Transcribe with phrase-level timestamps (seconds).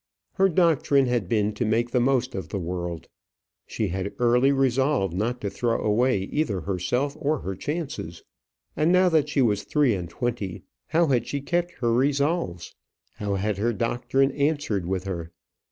[0.33, 3.07] Her doctrine had been to make the most of the world.
[3.67, 8.23] She had early resolved not to throw away either herself or her chances.
[8.75, 12.73] And now that she was three and twenty, how had she kept her resolves?
[13.17, 15.31] how had her doctrine answered with her?